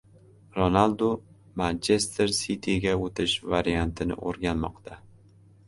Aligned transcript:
Ronaldu 0.53 1.09
«Manchester 1.61 2.33
Siti»ga 2.39 2.97
o‘tish 3.09 3.39
variantini 3.55 4.21
o‘rganmoqda 4.33 5.01